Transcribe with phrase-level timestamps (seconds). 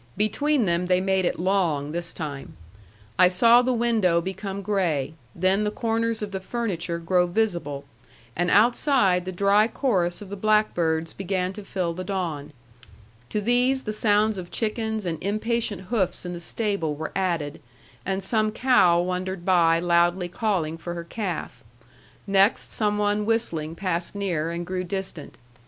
[0.17, 2.57] Between them they made it long this time.
[3.19, 7.85] I saw the window become gray; then the corners of the furniture grow visible;
[8.35, 12.51] and outside, the dry chorus of the blackbirds began to fill the dawn.
[13.29, 17.61] To these the sounds of chickens and impatient hoofs in the stable were added,
[18.03, 21.63] and some cow wandered by loudly calling for her calf.
[22.25, 25.37] Next, some one whistling passed near and grew distant.